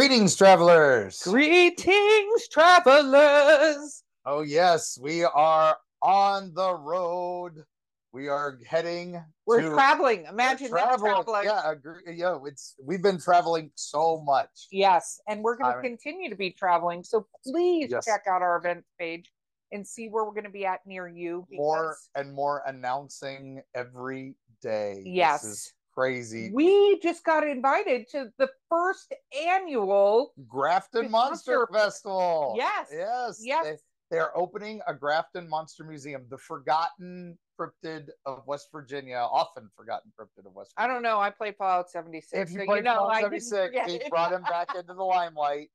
[0.00, 1.20] Greetings, travelers.
[1.24, 4.02] Greetings, travelers.
[4.24, 7.64] Oh, yes, we are on the road.
[8.10, 9.22] We are heading.
[9.44, 10.24] We're to, traveling.
[10.24, 11.12] Imagine traveling.
[11.12, 11.44] traveling.
[11.44, 12.38] Yeah, agree, yeah.
[12.46, 14.68] It's we've been traveling so much.
[14.72, 17.04] Yes, and we're going to continue to be traveling.
[17.04, 18.06] So please Yes.
[18.06, 19.30] check out our event page
[19.70, 21.46] and see where we're going to be at near you.
[21.50, 25.02] More and more announcing every day.
[25.04, 25.74] Yes.
[26.00, 26.50] Crazy.
[26.52, 29.12] we just got invited to the first
[29.46, 30.32] annual.
[30.48, 32.54] Grafton Monster- Monster Festival.
[32.56, 33.40] Yes, Yes.
[33.42, 33.64] yes.
[33.64, 33.76] They,
[34.16, 40.10] they are opening a Grafton Monster Museum, the forgotten cryptid of West Virginia, often forgotten
[40.18, 40.90] cryptid of West Virginia.
[40.90, 41.20] I don't know.
[41.20, 42.32] I play Fallout 76.
[42.32, 44.10] If you so play you know, Fallout 76, forget he it.
[44.10, 45.68] brought him back into the limelight.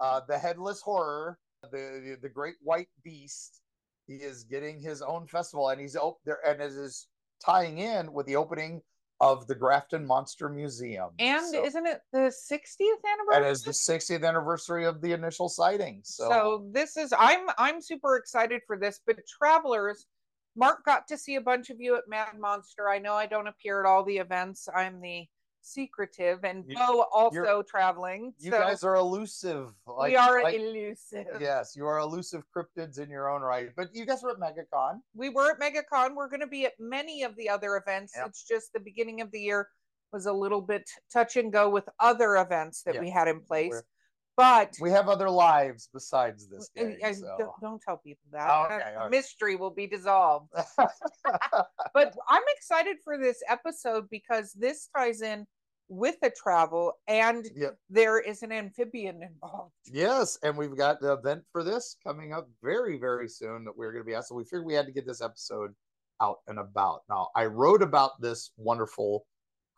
[0.00, 3.60] Uh, the headless horror, the, the the great white beast.
[4.08, 7.06] He is getting his own festival, and he's op- there, and it is
[7.44, 8.80] tying in with the opening
[9.22, 11.10] of the Grafton Monster Museum.
[11.20, 12.80] And so, isn't it the 60th
[13.12, 13.36] anniversary?
[13.36, 16.00] and it's the 60th anniversary of the initial sighting.
[16.02, 20.06] So, so this is i'm i'm super excited for this but travelers
[20.56, 23.46] mark got to see a bunch of you at mad monster i know i don't
[23.46, 25.26] appear at all the events i'm the
[25.62, 29.72] secretive and You- Beau also traveling you so guys are elusive.
[29.86, 33.70] Like, we are like- elusive yes, you are elusive cryptids in your own right.
[33.76, 35.00] But you guys were at MegaCon.
[35.14, 38.26] we were at megacon we're going to be at many of the other events Yep.
[38.28, 39.68] it's just the beginning of the year
[40.12, 43.00] was a little bit touch and go with other events that Yeah.
[43.00, 43.82] we had in place We're-
[44.36, 46.70] but We have other lives besides this.
[46.76, 47.36] I- Game, I- so.
[47.38, 48.48] don't, don't tell people that.
[48.50, 50.48] Oh, That okay, mystery will be dissolved.
[51.94, 55.46] but I'm excited for this episode because this ties in
[55.88, 57.76] with the travel and Yep.
[57.90, 59.72] there is an amphibian involved.
[59.86, 63.92] Yes, and we've got the event for this coming up very, very soon that we're
[63.92, 64.24] going to be at.
[64.26, 65.74] So we figured we had to get this episode
[66.22, 67.00] out and about.
[67.10, 69.26] Now, I wrote about this wonderful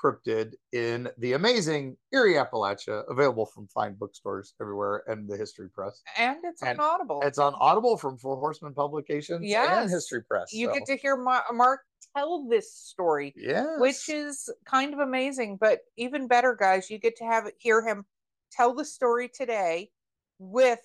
[0.04, 6.02] cryptid in the amazing Eerie Appalachia, available from fine bookstores everywhere and the History Press.
[6.18, 7.20] And it's And on Audible.
[7.24, 9.70] It's on Audible from Four Horsemen Publications Yes.
[9.82, 10.52] and History Press.
[10.52, 11.80] you so- get to hear Ma- Mark
[12.16, 13.66] tell this story, yes.
[13.78, 15.56] which is kind of amazing.
[15.56, 18.04] But even better, guys, you get to have hear him
[18.52, 19.90] tell the story today
[20.38, 20.80] with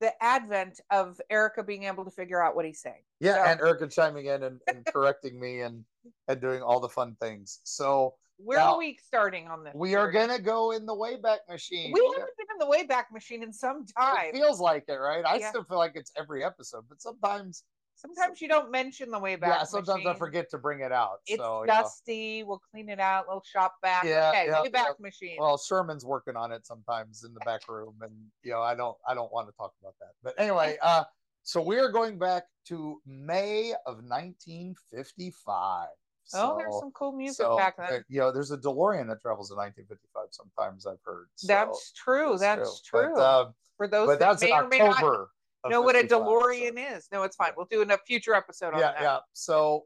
[0.00, 3.02] the advent of Erika being able to figure out what he's saying.
[3.20, 5.84] Yeah, So- and Erika chiming in and, and correcting me and
[6.28, 7.60] and doing all the fun things.
[7.64, 9.72] So Where Now, are we starting on this?
[9.74, 11.92] we are gonna go in the Wayback Machine.
[11.92, 14.26] We haven't been in the Wayback Machine in some time.
[14.26, 15.24] It feels like it, right?
[15.24, 15.48] I Yeah.
[15.48, 17.64] still feel like it's every episode, but sometimes,
[17.96, 21.20] Sometimes you don't mention the Wayback yeah, sometimes I forget to bring it out.
[21.26, 22.42] It's so, dusty.
[22.42, 23.24] We'll clean it out.
[23.26, 24.04] We'll shop back.
[24.04, 24.92] Yeah, okay, yeah, Wayback yeah.
[25.00, 25.36] Machine.
[25.40, 28.98] Well, Sherman's working on it sometimes in the back room, and you know, I don't,
[29.08, 30.10] I don't want to talk about that.
[30.22, 31.04] But anyway, uh,
[31.42, 35.88] so we are going back to May of 1955.
[36.34, 38.04] Oh, there's some cool music so, back uh, then.
[38.08, 40.26] you know, there's a DeLorean that travels in 1955.
[40.30, 41.26] Sometimes I've heard.
[41.36, 42.36] So that's true.
[42.38, 43.12] That's true.
[43.14, 45.30] But, uh, For those but that that's may October.
[45.68, 47.08] know what a 55, so- DeLorean is.
[47.12, 47.52] No, it's fine.
[47.56, 49.02] We'll do in a future episode on yeah, that.
[49.02, 49.18] yeah.
[49.32, 49.84] So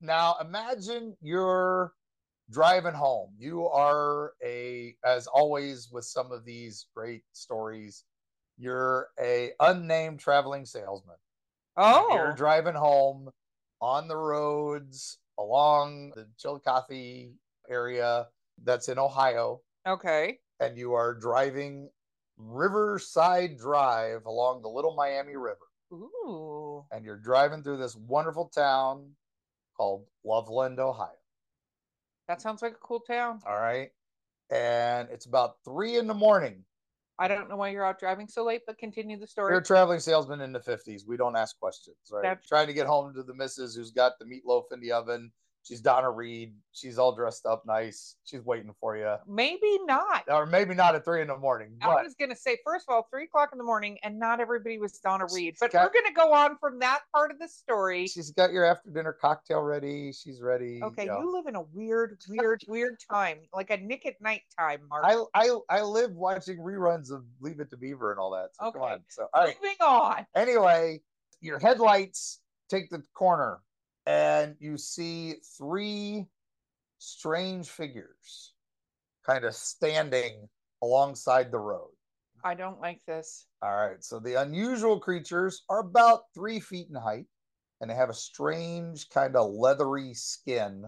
[0.00, 1.92] now imagine you're
[2.50, 3.30] driving home.
[3.38, 8.04] You are a, as always with some of these great stories,
[8.58, 11.16] you're a unnamed traveling salesman.
[11.76, 13.30] Oh, You're driving home
[13.80, 17.32] on the roads along the Chillicothe
[17.68, 18.28] area
[18.62, 20.38] that's in Ohio, okay.
[20.60, 21.88] and you are driving
[22.36, 26.84] Riverside Drive along the Little Miami River Ooh.
[26.90, 29.10] and you're driving through this wonderful town
[29.76, 31.10] called Loveland, Ohio.
[32.28, 33.40] That sounds like a cool town.
[33.46, 33.90] All right.
[34.50, 36.64] And it's about three in the morning.
[37.18, 39.52] I don't know why you're out driving so late, but continue the story.
[39.52, 41.06] You're a traveling salesman in the 50s.
[41.06, 42.22] We don't ask questions, right?
[42.22, 45.30] That's- Trying to get home to the missus who's got the meatloaf in the oven.
[45.64, 46.54] She's Donna Reed.
[46.72, 48.16] She's all dressed up nice.
[48.24, 49.14] She's waiting for you.
[49.26, 50.24] Maybe not.
[50.28, 52.94] Or maybe not at three in the morning, I was going to say, first of
[52.94, 55.56] all, three o'clock in the morning, and not everybody was Donna Reed.
[55.58, 58.06] But got- we're going to go on from that part of the story.
[58.06, 60.12] she's got your after dinner cocktail ready.
[60.12, 60.80] She's ready.
[60.82, 61.20] Okay, know.
[61.20, 65.04] you live in a weird, weird, weird time, like a Nick at Nite time, Mark.
[65.06, 68.50] I, I I live watching reruns of Leave It to Beaver and all that.
[68.52, 68.92] So come Okay.
[68.94, 69.00] on.
[69.08, 69.56] So all right.
[69.62, 70.26] Moving on.
[70.36, 71.00] Anyway,
[71.40, 73.60] your headlights take the corner
[74.06, 76.26] and you see three
[76.98, 78.52] strange figures
[79.26, 80.48] kind of standing
[80.82, 81.90] alongside the road.
[82.44, 83.46] I don't like this.
[83.62, 84.02] All right.
[84.04, 87.24] So the unusual creatures are about three feet in height
[87.80, 90.84] and they have a strange kind of leathery skin.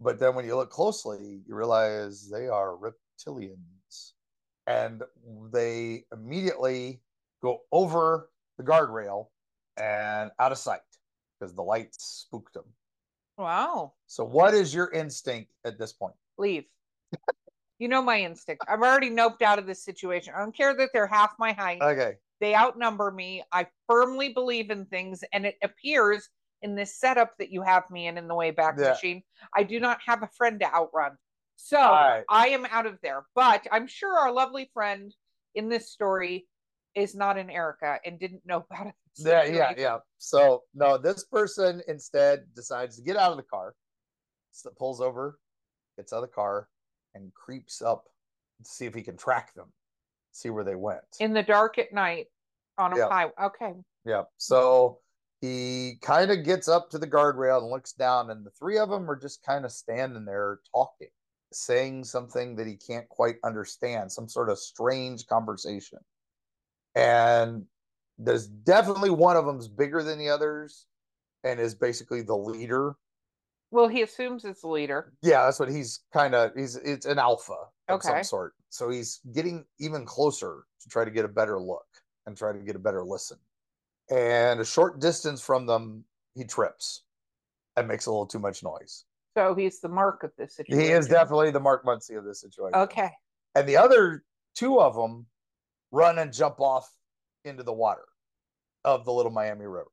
[0.00, 4.12] But then when you look closely, you realize they are reptilians.
[4.68, 5.02] And
[5.52, 7.02] they immediately
[7.42, 9.26] go over the guardrail
[9.76, 10.80] and out of sight
[11.42, 12.64] because the lights spooked them.
[13.36, 13.94] Wow.
[14.06, 16.14] So, what is your instinct at this point?
[16.38, 16.64] Leave.
[17.78, 18.62] You know my instinct.
[18.68, 20.34] I've already noped out of this situation.
[20.36, 21.82] I don't care that they're half my height.
[21.82, 22.12] Okay.
[22.40, 23.42] They outnumber me.
[23.50, 26.28] I firmly believe in things, and it appears
[26.60, 28.90] in this setup that you have me in in the Wayback Yeah.
[28.90, 29.24] Machine,
[29.56, 31.16] I do not have a friend to outrun.
[31.56, 32.22] So right.
[32.28, 33.24] I am out of there.
[33.34, 35.12] But I'm sure our lovely friend
[35.56, 36.46] in this story
[36.94, 38.94] is not in Erika and didn't know about it.
[39.16, 39.98] Yeah, yeah, yeah.
[40.18, 43.74] So no, this person instead decides to get out of the car,
[44.52, 45.38] so pulls over,
[45.96, 46.68] gets out of the car,
[47.14, 48.04] and creeps up
[48.62, 49.72] to see if he can track them,
[50.30, 51.02] see where they went.
[51.20, 52.28] In the dark at night
[52.78, 53.08] on a Yeah.
[53.08, 53.32] highway.
[53.42, 53.74] Okay.
[54.04, 54.24] Yeah.
[54.38, 55.00] So
[55.40, 58.88] he kind of gets up to the guardrail and looks down, and the three of
[58.88, 61.10] them are just kind of standing there talking,
[61.52, 65.98] saying something that he can't quite understand, some sort of strange conversation.
[66.94, 67.66] And
[68.18, 70.86] there's definitely one of them's bigger than the others
[71.44, 72.94] and is basically the leader.
[73.70, 75.14] Well, he assumes it's the leader.
[75.22, 77.54] Yeah, that's what he's kind of he's it's an alpha
[77.88, 78.08] of Okay.
[78.08, 78.54] some sort.
[78.68, 81.86] So he's getting even closer to try to get a better look
[82.26, 83.38] and try to get a better listen.
[84.10, 86.04] And a short distance from them,
[86.34, 87.04] he trips
[87.76, 89.04] and makes a little too much noise.
[89.36, 90.84] So he's the mark of this situation.
[90.84, 92.74] He is definitely the Mark Muncy of this situation.
[92.74, 93.10] Okay.
[93.54, 94.24] And the other
[94.54, 95.26] two of them
[95.90, 96.90] run and jump off
[97.44, 98.04] into the water
[98.84, 99.90] of the Little Miami River.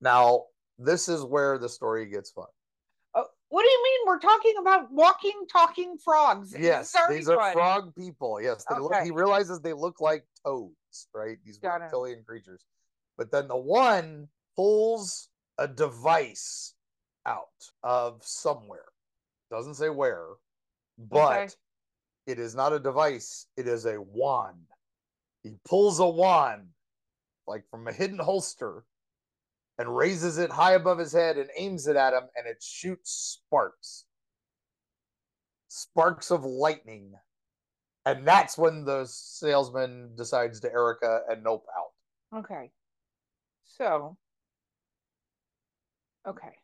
[0.00, 0.44] Now,
[0.78, 2.46] this is where the story gets fun.
[3.14, 4.00] Uh, what do you mean?
[4.06, 6.54] We're talking about walking, talking frogs.
[6.58, 7.52] Yes, these are fun.
[7.52, 8.40] frog people.
[8.40, 10.74] Yes, they look, he realizes they look like toads,
[11.14, 11.36] right?
[11.44, 11.84] These Got it.
[11.84, 12.64] reptilian creatures.
[13.16, 15.28] But then the one pulls
[15.58, 16.74] a device
[17.26, 17.46] out
[17.82, 18.86] of somewhere.
[19.50, 20.26] Doesn't say where,
[20.98, 21.48] but Okay.
[22.26, 23.46] it is not a device.
[23.56, 24.66] It is a wand.
[25.42, 26.68] He pulls a wand,
[27.46, 28.84] like from a hidden holster,
[29.78, 33.40] and raises it high above his head and aims it at him, and it shoots
[33.46, 34.04] sparks
[35.72, 37.14] sparks of lightning.
[38.04, 42.40] And that's when the salesman decides to Erika and nope out.
[42.40, 42.70] Okay.
[43.64, 44.16] So,
[46.28, 46.56] okay.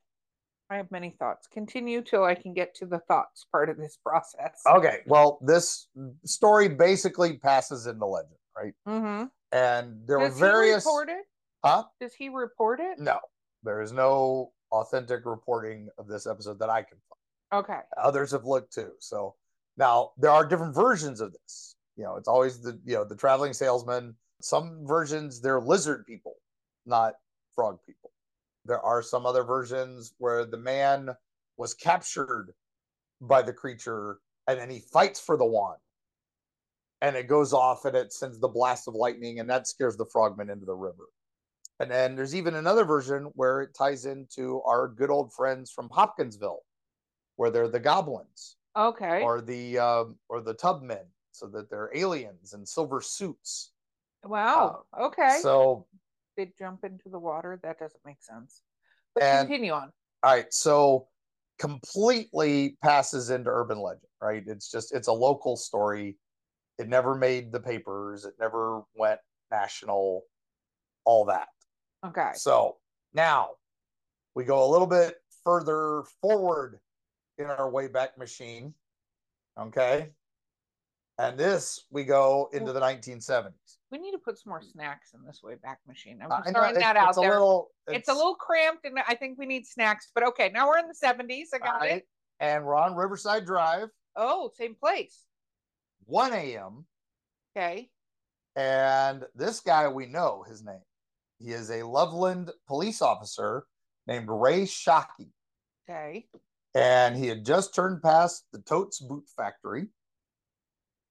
[0.71, 1.47] I have many thoughts.
[1.47, 4.61] Continue till I can get to the thoughts part of this process.
[4.67, 5.89] Okay, well, this
[6.25, 8.75] story basically passes into legend, right?
[8.87, 9.25] Mm-hmm.
[9.53, 10.85] And there Does were various.
[10.85, 11.25] he report it?
[11.65, 11.85] Huh?
[12.01, 12.99] Does he report it?
[12.99, 13.19] No,
[13.63, 17.65] there is no authentic reporting of this episode that I can find.
[17.65, 17.81] Okay.
[18.03, 18.93] Others have looked too.
[19.01, 19.35] So
[19.77, 21.75] now there are different versions of this.
[21.97, 24.15] You know, it's always the you know the traveling salesman.
[24.41, 26.35] Some versions they're lizard people,
[26.87, 27.15] not
[27.55, 28.11] frog people.
[28.65, 31.11] There are some other versions where the man
[31.57, 32.53] was captured
[33.21, 35.79] by the creature and then he fights for the wand.
[37.01, 40.07] And it goes off and it sends the blast of lightning and that scares the
[40.07, 41.05] frogmen into the river.
[41.81, 45.89] And then there's even another version where it ties into our good old friends from
[45.93, 46.65] Hopkinsville,
[47.37, 49.23] where they're the goblins Okay.
[49.23, 53.71] or the um, or the tubmen, so that they're aliens in silver suits.
[54.25, 54.83] wow.
[55.01, 55.39] okay.
[55.41, 55.87] So
[56.37, 57.61] they jump into the water.
[57.63, 58.63] That doesn't make sense.
[59.15, 59.93] But And- continue on.
[60.25, 61.07] all right, so
[61.61, 64.43] completely passes into urban legend, right?
[64.47, 66.17] It's just it's a local story.
[66.79, 68.25] It never made the papers.
[68.25, 69.21] It never went
[69.51, 70.23] national.
[71.05, 71.49] All that.
[72.07, 72.31] Okay.
[72.35, 72.77] So
[73.15, 73.51] now
[74.35, 76.79] we go a little bit further forward
[77.39, 78.75] in our Wayback Machine.
[79.59, 80.11] Okay.
[81.21, 83.51] And this we go into the 1970s.
[83.91, 86.21] We need to put some more snacks in this way back machine.
[86.23, 87.31] I'm just know throwing it's- that out it's a there.
[87.33, 90.11] little, it's, a little cramped, and I think we need snacks.
[90.15, 91.47] But okay, now we're in the 70s.
[91.53, 91.91] I got Alright.
[91.99, 92.09] it.
[92.39, 95.25] And we're on Riverside Drive, Oh, same place.
[96.09, 96.87] 1 a.m.
[97.55, 97.91] Okay.
[98.57, 100.81] And this guy, we know his name.
[101.39, 103.67] He is a Loveland police officer
[104.07, 105.29] named Ray Shockey.
[105.89, 106.27] Okay.
[106.75, 109.89] And he had just turned past the Totes Boot Factory.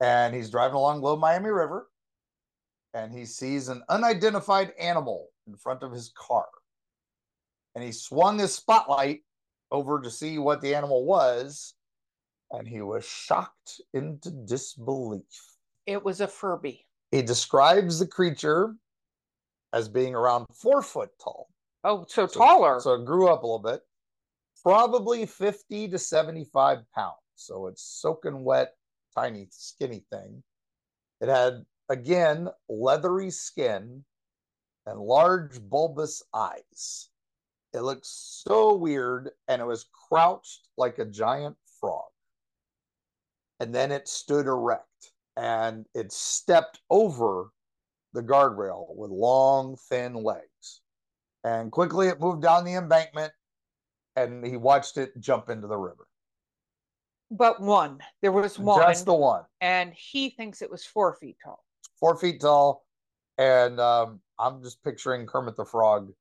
[0.01, 1.89] And he's driving along Low Miami River.
[2.94, 6.48] And he sees an unidentified animal in front of his car.
[7.75, 9.22] And he swung his spotlight
[9.72, 11.75] over to see what the animal was.
[12.51, 15.24] And he was shocked into disbelief.
[15.86, 16.86] It was a Furby.
[17.12, 18.75] He describes the creature
[19.74, 21.50] as being around four foot tall.
[21.84, 22.80] Oh, so, So- taller.
[22.80, 23.82] So it grew up a little bit.
[24.63, 27.18] Probably 50 to 75 pounds.
[27.36, 28.75] So it's soaking wet,
[29.16, 30.44] tiny, skinny thing.
[31.22, 34.04] It had, again, leathery skin
[34.86, 37.10] and large, bulbous eyes.
[37.74, 42.10] It looked so weird and it was crouched like a giant frog.
[43.60, 47.50] And then it stood erect and it stepped over
[48.14, 50.82] the guardrail with long, thin legs.
[51.44, 53.34] And quickly it moved down the embankment
[54.16, 56.08] and he watched it jump into the river.
[57.30, 58.00] but one.
[58.22, 58.80] There was one.
[58.82, 59.44] Just the one.
[59.62, 61.64] And he thinks it was four feet tall.
[62.00, 62.86] Four feet tall.
[63.38, 66.12] And um, I'm just picturing Kermit the Frog,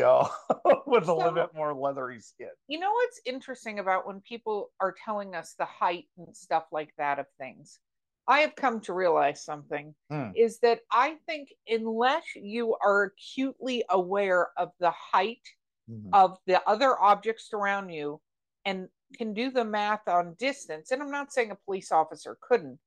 [0.00, 0.30] know,
[0.86, 2.50] with a little bit more leathery skin.
[2.68, 6.94] You know what's interesting about when people are telling us the height and stuff like
[6.98, 7.78] that of things?
[8.26, 10.30] I have come to realize something Hmm.
[10.34, 15.46] is that I think unless you are acutely aware of the height
[15.88, 16.12] Mhm.
[16.12, 18.20] of the other objects around you
[18.64, 22.78] and can do the math on distance, and I'm not saying a police officer couldn't,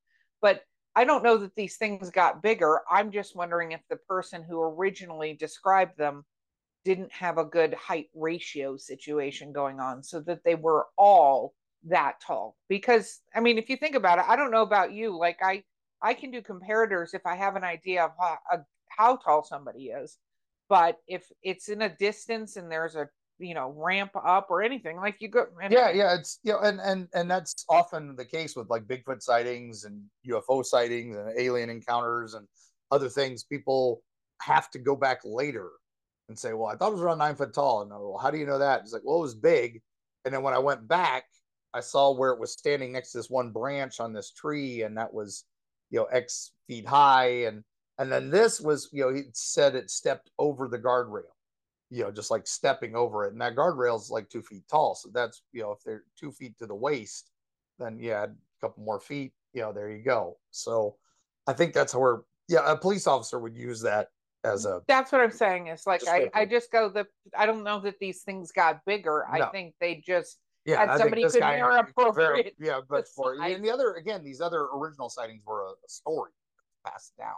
[0.42, 0.64] but
[0.96, 2.82] I don't know that these things got bigger.
[2.90, 6.26] I'm just wondering if the person who originally described them
[6.86, 11.54] didn't have a good height ratio situation going on so that they were all
[11.88, 12.56] that tall.
[12.70, 15.64] Because i mean if you think about it i don't know about you like i
[16.02, 19.88] i can do comparators if i have an idea of how, uh, how tall somebody
[19.88, 20.18] is.
[20.68, 24.96] But if it's in a distance and there's a you know ramp up or anything
[24.96, 28.24] like you go and yeah yeah it's you know and and and that's often the
[28.24, 32.48] case with like bigfoot sightings and ufo sightings and alien encounters and
[32.92, 33.44] other things.
[33.44, 34.02] People
[34.42, 35.72] have to go back later
[36.30, 38.38] and say well i thought it was around nine foot tall and well, how do
[38.38, 39.82] you know that it's like well it was big
[40.26, 41.26] and then when i went back
[41.74, 44.98] i saw where it was standing next to this one branch on this tree and
[44.98, 45.46] that was
[45.90, 47.64] you know x feet high and
[47.98, 51.36] and then this was you know he said it stepped over the guardrail
[51.90, 53.32] you know, just like stepping over it.
[53.32, 54.96] And that guardrail is like two feet tall.
[54.96, 57.32] So that's, you know, if they're two feet to the waist,
[57.80, 58.28] then yeah, a
[58.62, 60.38] couple more feet, you know, there you go.
[60.52, 60.98] So
[61.48, 64.10] I think that's where, yeah, a police officer would use that
[64.46, 67.06] as a, that's what i'm saying is like I, I just go the
[67.38, 71.24] i don't know that these things got bigger i think they just yeah, And somebody
[71.24, 75.70] could appropriate yeah, but for, and the other, again, these other original sightings were a,
[75.70, 76.32] a story
[76.86, 77.36] passed down.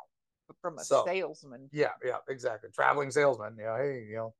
[0.61, 2.69] from a So- salesman Yeah, yeah, exactly.
[2.73, 4.33] Traveling salesman, you know, hey, you know,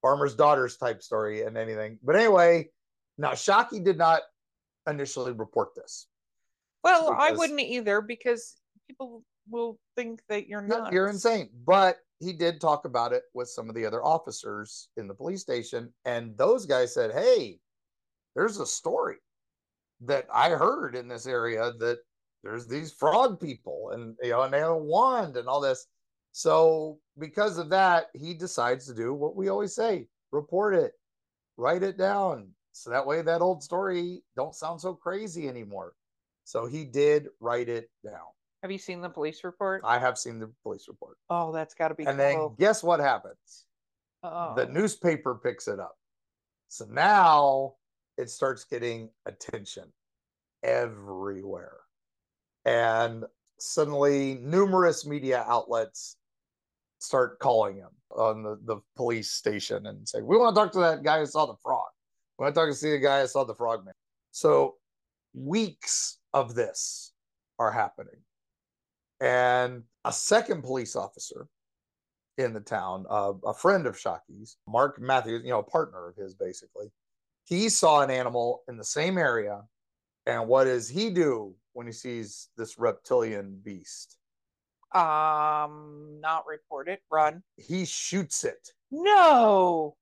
[0.00, 1.98] farmer's daughters type story and anything.
[2.02, 2.70] But anyway,
[3.18, 4.22] now Shockey did not
[4.88, 6.08] initially report this.
[6.82, 8.56] well i wouldn't either because
[8.88, 11.50] people will think that you're not you're insane.
[11.66, 15.42] But he did talk about it with some of the other officers in the police
[15.42, 17.60] station, and those guys said, "Hey,
[18.34, 19.18] there's a story
[20.02, 21.98] that I heard in this area that
[22.42, 25.86] there's these frog people, and you know, and they have a wand and all this."
[26.32, 30.92] So because of that, he decides to do what we always say: report it,
[31.56, 35.94] write it down, so that way that old story don't sound so crazy anymore.
[36.44, 38.32] So he did write it down.
[38.62, 41.16] Have you seen the police report I have seen the police report.
[41.30, 43.66] oh that's got to be And then guess what happens?
[44.22, 44.54] oh.
[44.56, 45.96] The newspaper picks it up.
[46.68, 47.74] So now
[48.16, 49.84] it starts getting attention
[50.62, 51.78] everywhere.
[52.64, 53.24] And
[53.58, 56.16] suddenly numerous media outlets
[56.98, 60.78] start calling him on the, the police station and say, We want to talk to
[60.80, 61.88] that guy who saw the frog.
[62.38, 63.94] We want to talk to see the guy who saw the frog man.
[64.30, 64.76] So
[65.34, 67.12] weeks of this
[67.58, 68.20] are happening.
[69.22, 71.46] And a second police officer
[72.38, 76.16] in the town, uh, a friend of Shockey's, Mark Matthews, you know, a partner of
[76.16, 76.90] his basically.
[77.44, 79.62] He saw an animal in the same area.
[80.26, 84.18] And what does he do when he sees this reptilian beast?
[84.94, 89.96] um not report it run He shoots it no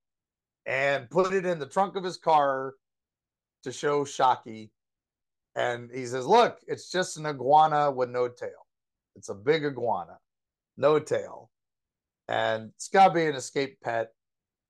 [0.66, 2.74] and put it in the trunk of his car
[3.62, 4.70] to show Shockey.
[5.54, 8.59] And he says, Look, it's just an iguana with no tail.
[9.20, 10.16] It's a big iguana,
[10.78, 11.50] no tail.
[12.28, 14.08] And it's got to be an escaped pet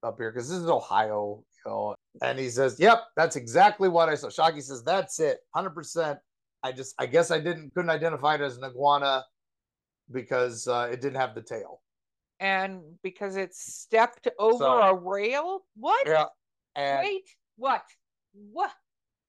[0.02, 1.95] up here because this is Ohio, you know.
[2.21, 4.26] And he says, Yep, that's exactly what I saw.
[4.26, 6.19] Shockey says, That's it, 100%.
[6.64, 9.25] I just, I guess I didn't, couldn't identify it as an iguana
[10.11, 11.80] because uh, it didn't have the tail.
[12.40, 16.25] and because it stepped over So- a rail what Yeah.
[16.75, 17.23] And wait
[17.57, 17.83] what
[18.33, 18.73] what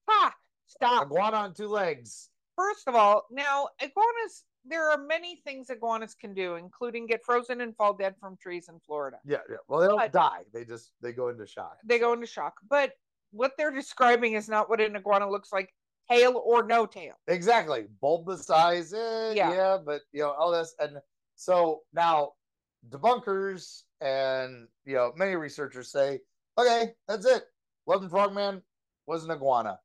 [0.09, 0.33] ha
[0.65, 2.29] stop iguana on two legs.
[2.55, 7.61] first of all now iguanas there are many things iguanas can do including get frozen
[7.61, 9.57] and fall dead from trees in florida Yeah, yeah.
[9.67, 10.43] Well, they don't But- die.
[10.53, 11.77] They just they go into shock.
[11.83, 12.93] they go into shock but
[13.31, 15.73] what they're describing is not what an iguana looks like
[16.09, 17.87] tail or no tail Exactly.
[18.01, 19.53] Bulbous eyes, eh, Yeah.
[19.53, 19.77] yeah.
[19.83, 20.75] but you know, all this.
[20.79, 20.97] And
[21.35, 22.33] so now
[22.89, 26.19] debunkers and you know, many researchers say,
[26.57, 27.43] okay, that's it.
[27.85, 28.61] Wasn't frogman,
[29.07, 29.79] was an iguana.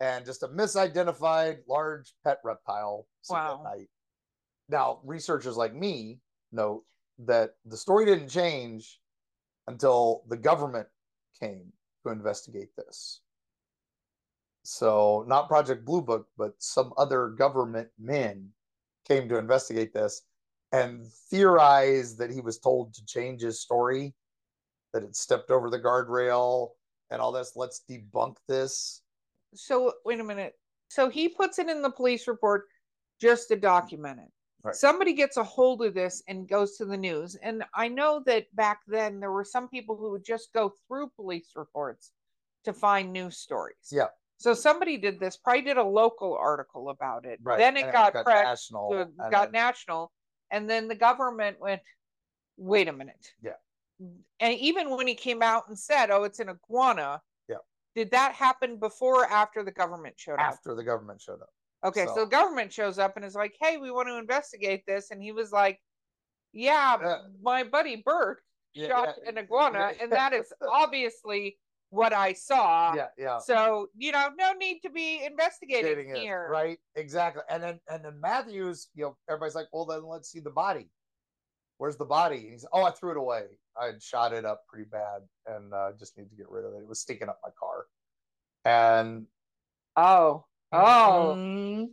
[0.00, 3.64] And just a misidentified large pet reptile Wow.
[4.68, 6.20] Now, researchers like me
[6.52, 6.84] note
[7.18, 9.00] that the story didn't change
[9.66, 10.88] until the government
[11.38, 11.72] came
[12.04, 13.20] to investigate this.
[14.62, 18.48] So, not Project Blue Book, but some other government men
[19.06, 20.22] came to investigate this
[20.72, 24.14] and theorized that he was told to change his story,
[24.92, 26.70] that it stepped over the guardrail
[27.10, 27.52] and all this.
[27.54, 29.02] Let's debunk this.
[29.54, 30.54] so wait a minute.
[30.88, 32.64] So he puts it in the police report
[33.20, 34.32] just to document it.
[34.64, 34.74] Right.
[34.74, 37.34] Somebody gets a hold of this and goes to the news.
[37.36, 41.10] And I know that back then there were some people who would just go through
[41.16, 42.12] police reports
[42.64, 43.76] to find news stories.
[43.92, 44.06] Yeah.
[44.38, 47.40] So somebody did this, probably did a local article about it.
[47.42, 47.58] Right.
[47.58, 48.90] Then it got, pressed, national.
[48.90, 50.10] so it got then- national,
[50.50, 51.82] and then the government went,
[52.56, 53.32] wait a minute.
[53.42, 53.52] Yeah.
[54.40, 57.20] And even when he came out and said, oh, it's an iguana.
[57.48, 57.56] Yeah.
[57.94, 60.40] Did that happen before or after the government showed up?
[60.40, 61.50] after the government showed up.
[61.84, 64.84] Okay, so, So- the government shows up and is like, "Hey, we want to investigate
[64.86, 65.80] this," and he was like,
[66.52, 71.58] "Yeah, Uh, my buddy Bert Yeah, shot yeah, an iguana, and that is obviously
[71.90, 72.94] what I saw.
[72.94, 73.38] yeah, yeah.
[73.38, 76.48] So you know, no need to be investigating it, here.
[76.50, 76.78] right?
[76.96, 77.42] Exactly.
[77.48, 80.90] And then and then Matthews, you know, everybody's like, well, then let's see the body.
[81.78, 82.38] Where's the body?
[82.38, 83.58] And he's, oh, I threw it away.
[83.76, 86.72] I had shot it up pretty bad and uh, just need to get rid of
[86.74, 86.78] it.
[86.78, 87.86] It was stinking up my car.
[88.64, 89.26] And
[89.96, 91.34] Oh, oh.
[91.36, 91.88] Mm,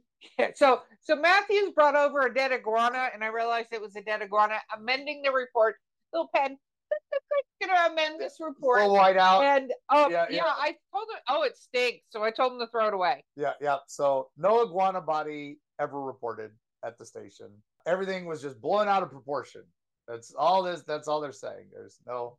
[0.56, 4.22] So so Matthews brought over a dead iguana, and I realized it was a dead
[4.22, 4.56] iguana.
[4.76, 5.76] Amending the report,
[6.14, 6.58] little pen.
[7.62, 8.80] Gonna amend this report.
[8.82, 9.44] full white out.
[9.44, 10.44] And um, Yeah, yeah, yeah.
[10.46, 12.06] I told him, oh, it stinks.
[12.10, 13.24] So I told him to throw it away.
[13.36, 13.78] Yeah, yeah.
[13.88, 16.52] So no iguana body ever reported
[16.84, 17.48] at the station.
[17.86, 19.64] Everything was just blown out of proportion.
[20.08, 20.84] That's all this.
[20.84, 21.68] That's all they're saying.
[21.72, 22.38] There's no.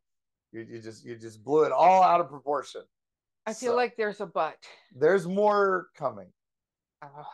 [0.52, 2.82] You, you just you just blew it all out of proportion.
[3.46, 4.56] I feel So- like there's a but.
[4.94, 6.32] There's more coming.
[7.00, 7.24] Uh,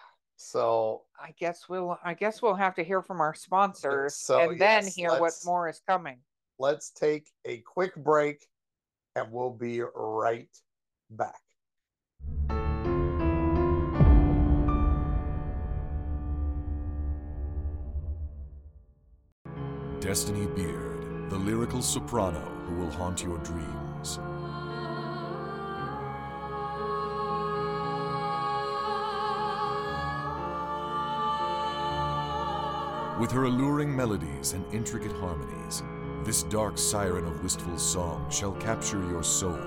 [0.40, 4.60] So I guess we'll I guess we'll have to hear from our sponsors So, and
[4.60, 6.22] then hear what more is coming.
[6.60, 8.46] let's take a quick break,
[9.16, 10.48] and we'll be right
[11.10, 11.40] back.
[20.00, 24.18] Destini Beard, the lyrical soprano who will haunt your dreams.
[33.18, 35.82] With her alluring melodies and intricate harmonies,
[36.22, 39.58] this dark siren of wistful song shall capture your soul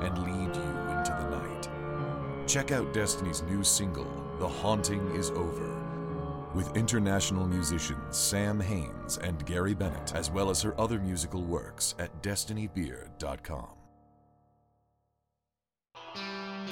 [0.00, 2.48] and lead you into the night.
[2.48, 9.46] Check out Destini's new single, The Haunting Is Over, with international musicians Sam Haynes and
[9.46, 13.68] Gary Bennett, as well as her other musical works at destinibeard.com.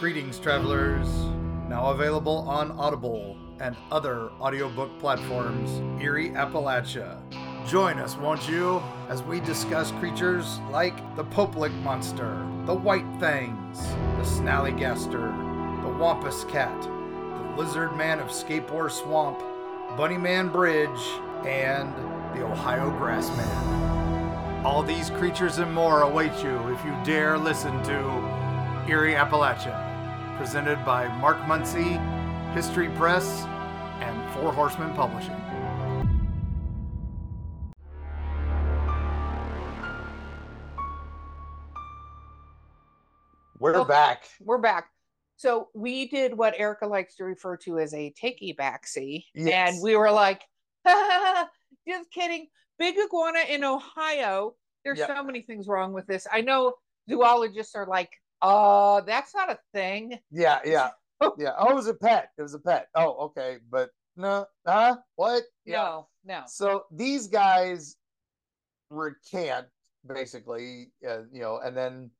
[0.01, 1.07] Greetings, travelers.
[1.69, 5.71] Now available on Audible and other audiobook platforms,
[6.03, 7.19] Eerie Appalachia.
[7.69, 13.79] Join us, won't you, as we discuss creatures like the Popelick Monster, the White Fangs,
[13.79, 19.39] the Snallygaster, the Wampus Cat, the Lizard Man of Scape Ore Swamp,
[19.97, 21.01] Bunny Man Bridge,
[21.47, 21.95] and
[22.35, 24.65] the Ohio Grassman.
[24.65, 27.99] All these creatures and more await you if you dare listen to
[28.89, 31.97] Eerie Appalachia, presented by Mark Muncy,
[32.55, 33.43] History Press,
[34.01, 35.35] and Four Horsemen Publishing.
[43.59, 43.85] We're Oh.
[43.85, 44.25] back.
[44.41, 44.91] We're back.
[45.37, 49.27] So we did what Erika likes to refer to as a takey backsy.
[49.35, 49.75] Yes.
[49.75, 50.43] And we were like,
[51.89, 52.49] just kidding.
[52.79, 54.55] Big iguana in Ohio.
[54.85, 55.07] There's Yeah.
[55.07, 56.27] so many things wrong with this.
[56.31, 56.75] I know
[57.09, 58.11] zoologists are like,
[58.43, 60.19] uh, that's not a thing.
[60.31, 60.91] Yeah, yeah,
[61.39, 61.53] yeah.
[61.59, 62.31] Oh, it was a pet.
[62.39, 62.89] It was a pet.
[62.95, 64.97] Oh, okay, but no, huh?
[65.17, 65.45] What?
[65.67, 66.43] No, no.
[66.47, 67.97] So these guys
[68.91, 69.67] recant
[70.07, 72.11] basically, uh, you know, and then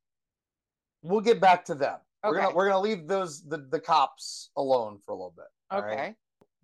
[1.03, 1.99] we'll get back to them.
[2.23, 2.41] We're Okay.
[2.41, 5.45] gonna we're gonna leave those the the cops alone for a little bit.
[5.69, 5.93] all right?
[5.93, 6.15] Okay.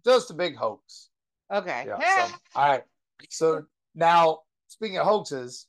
[0.03, 1.09] Just a big hoax.
[1.53, 1.85] Okay.
[1.87, 1.97] Yeah.
[2.29, 2.83] So, all right.
[3.29, 5.67] So now speaking of hoaxes,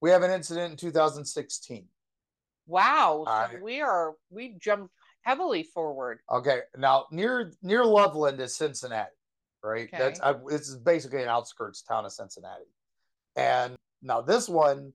[0.00, 1.86] we have an incident in 2016.
[2.66, 3.22] wow.
[3.26, 6.20] So I- we are we jumped heavily forward.
[6.30, 9.10] Okay, now near near Loveland is Cincinnati,
[9.62, 9.88] right?
[9.88, 9.98] Okay.
[9.98, 12.66] That's I, this is basically an outskirts town of Cincinnati,
[13.36, 14.92] and now this one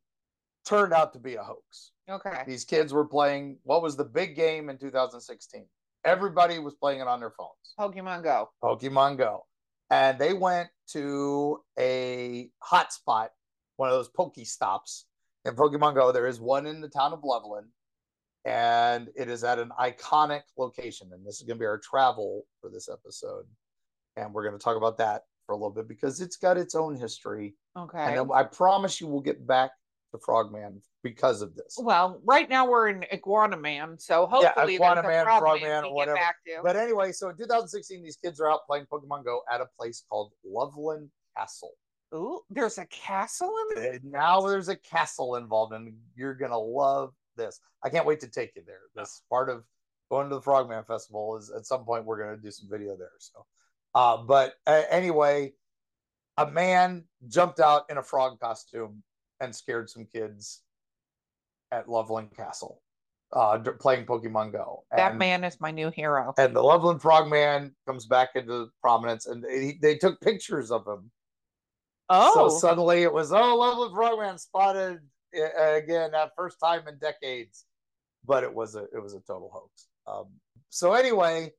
[0.66, 1.92] turned out to be a hoax.
[2.10, 2.44] Okay.
[2.46, 5.66] These kids were playing what was the big game in 2016.
[6.06, 8.50] Everybody was playing it on their phones, Pokemon Go.
[8.64, 9.46] Pokemon Go,
[9.90, 13.30] and they went to a hotspot,
[13.76, 15.06] one of those Poke stops
[15.44, 16.12] in Pokemon Go.
[16.12, 17.68] There is one in the town of Loveland,
[18.46, 21.10] and it is at an iconic location.
[21.14, 23.46] And this is going to be our travel for this episode,
[24.16, 26.76] and we're going to talk about that for a little bit because it's got its
[26.76, 27.56] own history.
[27.78, 28.18] Okay.
[28.18, 29.72] And I promise you, we'll get back
[30.12, 31.78] to Frogman because of this.
[31.78, 35.70] Well, right now we're in Iguana Man, so hopefully Iguana there's a Man, frog Frogman,
[35.70, 36.16] man or whatever.
[36.16, 36.60] back to.
[36.64, 40.04] But anyway, so in 2016, these kids are out playing Pokemon Go at a place
[40.10, 41.72] called Loveland Castle.
[42.14, 44.00] Ooh, there's a castle in there.
[44.04, 47.60] Now there's a castle involved, and you're gonna love this.
[47.84, 48.82] I can't wait to take you there.
[48.96, 49.64] This part of
[50.10, 52.98] going to the Frogman Festival is at some point we're going to do some video
[52.98, 53.12] there.
[53.20, 53.46] So,
[53.96, 55.54] uh, but uh, anyway,
[56.38, 59.04] a man jumped out in a frog costume
[59.40, 60.62] and scared some kids
[61.72, 62.82] at Loveland Castle,
[63.34, 64.86] uh, playing Pokemon Go.
[64.96, 66.34] that man is my new hero.
[66.38, 71.12] and the Loveland Frogman comes back into prominence, and he, they took pictures of him.
[72.10, 75.00] Oh, So suddenly it was, oh, Loveland Frogman spotted
[75.34, 77.66] again that first time in decades,
[78.26, 79.88] but it was a it was a total hoax.
[80.08, 80.28] Um,
[80.70, 81.52] so anyway,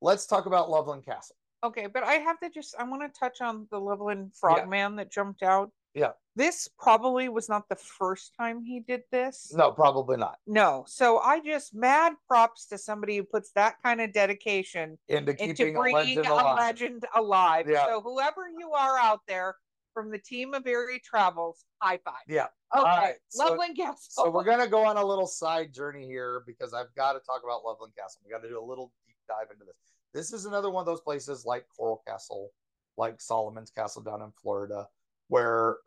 [0.00, 1.36] let's talk about Loveland Castle.
[1.62, 5.10] okay, but I have to just I want to touch on the Loveland Frogman that
[5.12, 5.70] jumped out.
[5.94, 6.10] Yeah.
[6.34, 9.52] This probably was not the first time he did this.
[9.54, 10.38] No, probably not.
[10.44, 10.84] No.
[10.88, 15.54] So I just mad props to somebody who puts that kind of dedication Into into
[15.54, 16.58] keeping a bringing legend a alive.
[16.58, 17.66] legend alive.
[17.70, 17.86] Yeah.
[17.86, 19.54] So whoever you are out there
[19.94, 22.14] from the team of Eerie Travels, high five.
[22.28, 22.48] Yeah.
[22.76, 22.84] Okay.
[22.84, 24.24] right, so- Loveland Castle.
[24.24, 27.42] So we're gonna go on a little side journey here because I've got to talk
[27.44, 28.20] about Loveland Castle.
[28.24, 29.76] We got to do a little deep dive into this.
[30.12, 32.50] This is another one of those places like Coral Castle,
[32.98, 34.86] like Solomon's Castle down in Florida,
[35.28, 35.78] where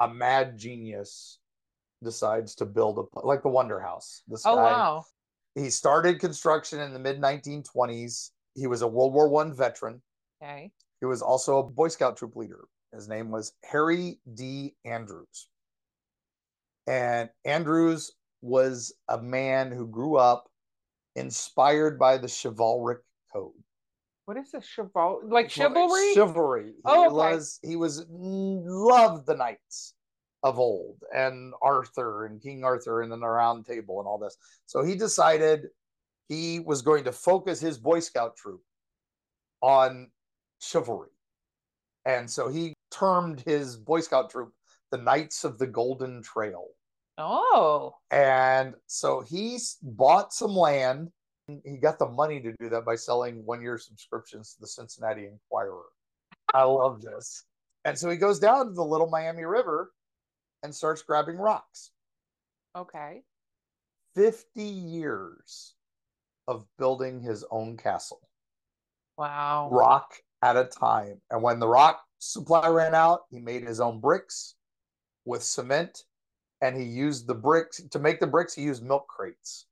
[0.00, 1.38] a mad genius
[2.02, 4.22] decides to build a like the Wonder House.
[4.26, 5.04] This oh guy, wow.
[5.54, 8.30] he started construction in the mid 1920s.
[8.54, 10.02] He was a World War One veteran.
[10.42, 10.72] Okay.
[11.00, 12.64] He was also a Boy Scout troop leader.
[12.92, 14.74] His name was Harry D.
[14.84, 15.48] Andrews.
[16.86, 20.48] And Andrews was a man who grew up
[21.16, 22.98] inspired by the chivalric
[23.32, 23.52] code.
[24.24, 26.14] What is a chival like chivalry?
[26.14, 26.66] Chivalry.
[26.66, 27.14] He Oh, okay.
[27.14, 29.94] was he was mm, loved the knights
[30.42, 34.36] of old and Arthur and King Arthur and then the round table and all this.
[34.66, 35.68] So he decided
[36.28, 38.62] he was going to focus his Boy Scout troop
[39.60, 40.10] on
[40.60, 41.10] chivalry.
[42.04, 44.52] And so he termed his Boy Scout troop
[44.90, 46.66] the Knights of the Golden Trail.
[47.18, 47.94] oh.
[48.10, 51.10] And so he bought some land.
[51.64, 55.26] He got the money to do that by selling one year subscriptions to the Cincinnati
[55.26, 55.84] Enquirer.
[56.54, 57.44] I love this.
[57.84, 59.92] And so he goes down to the Little Miami River
[60.62, 61.90] and starts grabbing rocks.
[62.76, 63.22] Okay.
[64.14, 65.74] 50 years
[66.46, 68.20] of building his own castle,
[69.16, 69.68] Wow.
[69.72, 70.12] rock
[70.42, 71.20] at a time.
[71.30, 74.54] And when the rock supply ran out, he made his own bricks
[75.24, 76.04] with cement.
[76.60, 79.66] And he used the bricks to make the bricks, he used milk crates.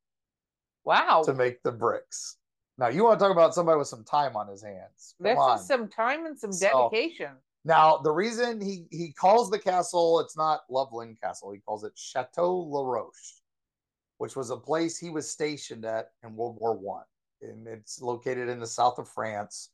[0.85, 1.22] Wow.
[1.26, 2.38] to make the bricks.
[2.78, 5.14] Now you want to talk about somebody with some time on his hands.
[5.18, 5.59] Come This on.
[5.59, 7.37] is some time and some So- dedication.
[7.64, 11.52] Now the reason he he calls the castle it's not Loveland Castle.
[11.52, 13.42] He calls it Chateau La Roche,
[14.16, 17.04] which was a place he was stationed at in World War One,
[17.42, 19.68] and it's located in the south of France.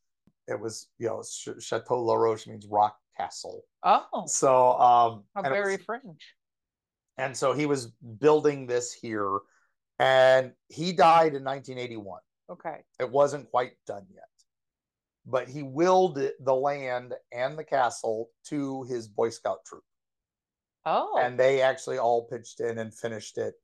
[0.48, 3.64] It was you know Ch- Chateau La Roche means rock castle.
[3.82, 6.34] Oh, So um, very was- French.
[7.18, 7.86] and so he was
[8.18, 9.38] building this here,
[9.98, 12.20] and he died in 1981.
[12.48, 12.84] Okay.
[13.00, 14.22] it wasn't quite done yet.
[15.28, 19.82] But he willed the land and the castle to his Boy Scout troop.
[20.84, 21.18] Oh.
[21.20, 23.54] And they actually all pitched in and finished it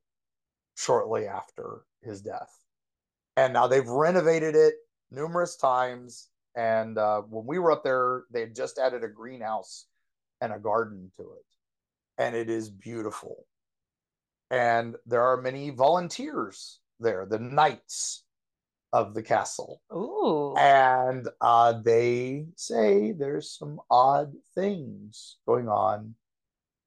[0.76, 2.50] shortly after his death.
[3.36, 4.74] And now they've renovated it
[5.12, 6.28] numerous times.
[6.54, 9.86] And uh, when we were up there, they had just added a greenhouse
[10.40, 11.46] and a garden to it.
[12.18, 13.46] And it is beautiful.
[14.50, 18.24] And there are many volunteers there, the knights
[18.92, 20.54] of the castle Ooh.
[20.58, 26.14] and uh, they say there's some odd things going on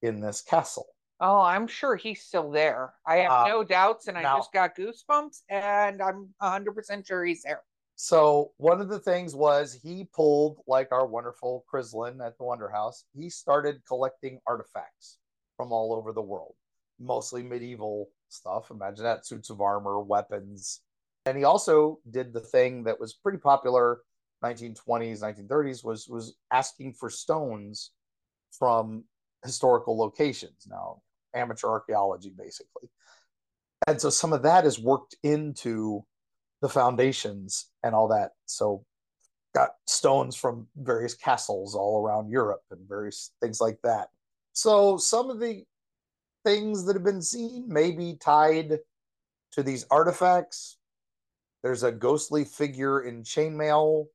[0.04, 0.86] in this castle.
[1.20, 2.94] Oh, I'm sure he's still there.
[3.08, 7.42] I have Uh, no doubts, and I just got goosebumps, and I'm 100% sure he's
[7.42, 7.64] there.
[7.96, 12.70] So one of the things was he pulled like our wonderful Crislin at the Wonder
[12.70, 13.06] House.
[13.14, 15.18] He started collecting artifacts
[15.56, 16.56] from all over the world,
[17.00, 18.70] mostly medieval stuff.
[18.70, 20.82] Imagine that suits of armor, weapons.
[21.26, 24.02] And he also did the thing that was pretty popular
[24.44, 27.92] 1920s, 1930s was was asking for stones
[28.52, 29.06] from
[29.44, 30.68] historical locations.
[30.70, 31.02] Now,
[31.34, 32.90] amateur archaeology basically.
[33.88, 36.06] And so some of that is worked into
[36.62, 38.32] the foundations and all that.
[38.46, 38.84] So
[39.54, 44.10] got stones from various castles all around Europe and various things like that.
[44.54, 45.64] So some of the
[46.44, 48.80] things that have been seen may be tied
[49.54, 50.78] to these artifacts.
[51.64, 54.06] There's a ghostly figure in chainmail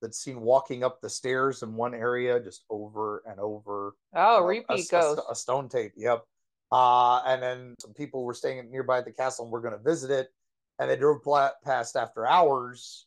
[0.00, 4.92] that's seen walking up the stairs in one area just over and over Oh, repeat
[4.92, 5.92] a, a- a stone tape.
[5.96, 6.24] Yep.
[6.70, 10.10] Uh, and then some people were staying nearby the castle and were going to visit
[10.10, 10.28] it,
[10.78, 11.22] and they drove
[11.64, 13.06] past after hours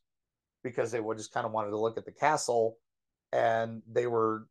[0.63, 2.77] because they just kind of wanted to look at the castle,
[3.31, 4.47] and they were,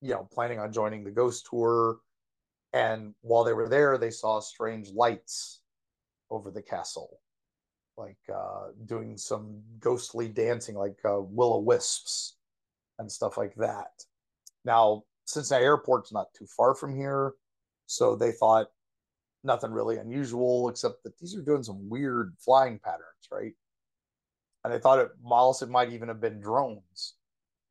[0.00, 1.98] you know, planning on joining the ghost tour.
[2.72, 5.62] And while they were there, they saw strange lights
[6.30, 7.20] over the castle,
[7.96, 12.36] like uh, doing some ghostly dancing, like uh, will o wisps
[12.98, 14.04] and stuff like that.
[14.64, 17.32] Now, Cincinnati Airport's not too far from here,
[17.86, 18.66] so they thought
[19.46, 23.52] nothing really unusual except that these are doing some weird flying patterns, right?
[24.64, 27.14] And they thought it, Wallace, it might even have been drones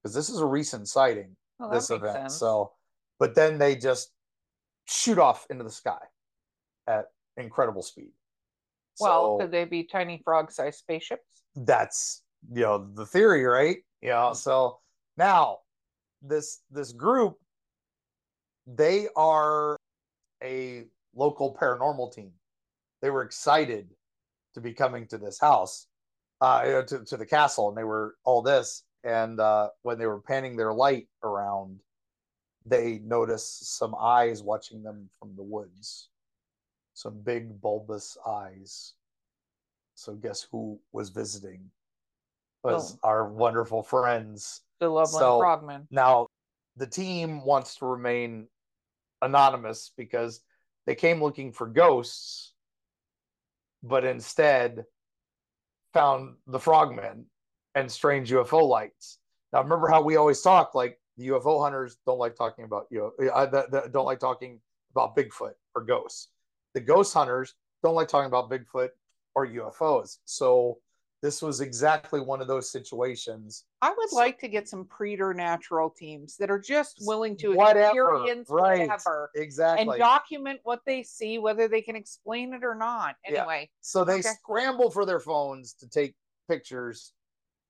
[0.01, 2.13] because this is a recent sighting, Well, this event.
[2.13, 2.35] sense.
[2.35, 2.71] So,
[3.19, 4.11] but then they just
[4.87, 5.99] shoot off into the sky
[6.87, 7.05] at
[7.37, 8.11] incredible speed.
[8.99, 11.23] well, So- could they be tiny frog-sized spaceships?
[11.55, 12.21] that's
[12.53, 14.35] you know the theory right you know mm-hmm.
[14.35, 14.77] so
[15.17, 15.59] now
[16.21, 17.37] this this group
[18.67, 19.77] they are
[20.43, 20.83] a
[21.15, 22.31] local paranormal team
[23.01, 23.87] they were excited
[24.53, 25.87] to be coming to this house
[26.41, 30.21] uh to, to the castle and they were all this and uh when they were
[30.21, 31.79] panning their light around
[32.65, 36.09] they noticed some eyes watching them from the woods
[36.93, 38.93] some big bulbous eyes
[39.95, 41.71] so guess who was visiting?
[42.63, 44.61] Was our wonderful friends.
[44.79, 45.87] The Loveland So- Frogmen.
[45.89, 46.27] Now,
[46.75, 48.47] the team wants to remain
[49.21, 50.41] anonymous because
[50.85, 52.53] they came looking for ghosts,
[53.83, 54.85] but instead
[55.93, 57.25] found the frogmen
[57.73, 59.19] and strange UFO lights.
[59.53, 63.11] Now, remember how we always talk like the UFO hunters don't like talking about you
[63.19, 64.59] know, uh, don't like talking
[64.91, 66.29] about Bigfoot or ghosts.
[66.73, 68.89] The ghost hunters don't like talking about Bigfoot
[69.33, 70.17] or UFOs.
[70.25, 70.79] So
[71.21, 73.65] this was exactly one of those situations.
[73.81, 77.87] I would So- like to get some preternatural teams that are just willing to Whatever,
[78.23, 78.81] experience right.
[78.89, 83.15] whatever and document what they see, whether they can explain it or not.
[83.27, 83.39] Yeah.
[83.41, 84.29] Anyway, So they Okay.
[84.39, 86.15] scramble for their phones to take
[86.47, 87.13] pictures,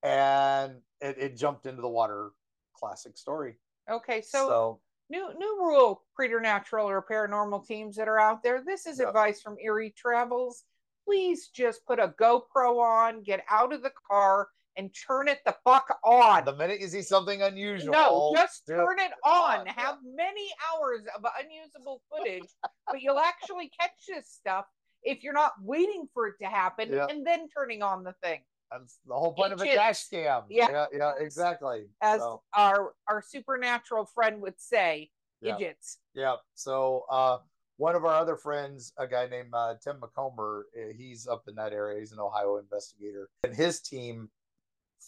[0.04, 2.32] and it, it jumped into the water.
[2.74, 3.58] Classic story.
[3.90, 8.62] okay, So, so, new new rule preternatural or paranormal teams that are out there.
[8.66, 9.08] This is Yeah.
[9.08, 10.66] advice from Eerie Travels.
[11.06, 15.56] Please just put a GoPro on, get out of the car, and turn it the
[15.64, 16.44] fuck on.
[16.46, 19.66] the minute you see something unusual, No, just turn it on.
[19.68, 22.50] Have many hours of unusable footage,
[22.92, 24.66] but you'll actually catch this stuff
[25.04, 27.06] if you're not waiting for it to happen Yeah.
[27.10, 28.42] and then turning on the thing.
[28.72, 30.44] That's the whole point of a dash cam.
[30.50, 30.68] Yeah.
[30.72, 31.86] yeah, yeah, exactly.
[32.02, 35.56] As So, our our supernatural friend would say, Yeah.
[35.56, 36.00] idiots.
[36.16, 36.38] yeah.
[36.56, 37.38] So, uh,
[37.78, 41.56] one of our other friends, a guy named uh, Tim McComber, uh, he's up in
[41.56, 42.00] that area.
[42.00, 44.30] He's an Ohio investigator, and his team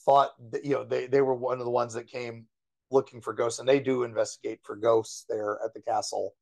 [0.06, 2.46] thought that, you know they they were one of the ones that came
[2.92, 6.34] looking for ghosts, and they do investigate for ghosts there at the castle,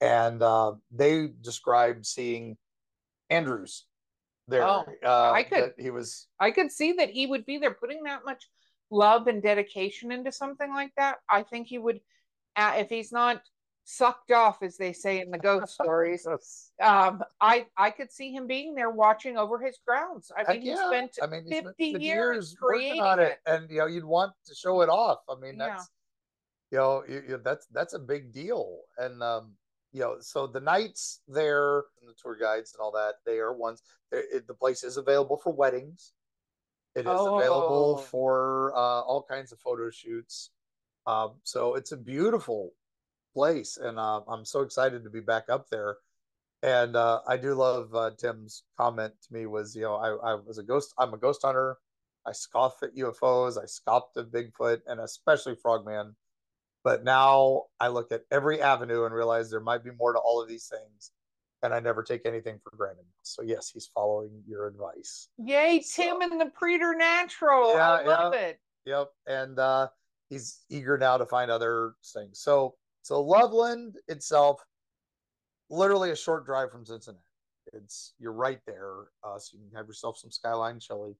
[0.00, 2.56] and uh, they described seeing
[3.30, 3.86] Andrews
[4.46, 4.64] there.
[4.64, 8.02] Oh, uh, I could- he was I could see that he would be there putting
[8.04, 8.48] that much
[8.90, 11.18] love and dedication into something like that.
[11.28, 12.00] I think he would,
[12.56, 13.42] uh, if he's not
[13.90, 16.26] sucked off, as they say in the ghost stories.
[16.82, 20.30] Um, I I could see him being there watching over his grounds.
[20.36, 23.70] I mean, he spent I mean, he spent 50 years working on creating it, and
[23.70, 25.20] you know, you'd want to show it off.
[25.28, 25.68] I mean, Yeah.
[25.68, 25.88] that's
[26.70, 29.52] you know, you, you, that's that's a big deal, and um,
[29.92, 33.54] you know, so the nights there and the tour guides and all that, they are
[33.54, 33.82] ones.
[34.12, 36.12] It, it- the place is available for weddings.
[36.94, 38.02] It is available Oh.
[38.02, 40.50] for uh, all kinds of photo shoots.
[41.06, 42.72] Um, so it's a beautiful
[43.38, 45.96] place, and uh, I'm so excited to be back up there.
[46.64, 50.34] And uh, I do love uh, Tim's comment to me was, you know, I, I
[50.34, 50.92] was a ghost.
[50.98, 51.76] I'm a ghost hunter.
[52.26, 53.62] I scoff at UFOs.
[53.62, 56.16] I scoffed at Bigfoot and especially Frogman.
[56.82, 60.42] But now I look at every avenue and realize there might be more to all
[60.42, 61.12] of these things,
[61.62, 63.04] and I never take anything for granted.
[63.22, 65.28] So yes, he's following your advice.
[65.38, 67.74] Yay, So- Tim and the preternatural.
[67.74, 68.58] Yeah, I love it.
[68.84, 69.88] Yep, and uh,
[70.28, 72.40] he's eager now to find other things.
[72.40, 72.74] So
[73.08, 74.60] so Loveland itself,
[75.70, 77.22] literally a short drive from Cincinnati.
[77.72, 81.14] It's you're right there, uh, so you can have yourself some Skyline chili,